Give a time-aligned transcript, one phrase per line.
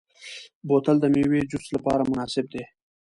[0.67, 2.63] بوتل د میوې جوس لپاره مناسب دی.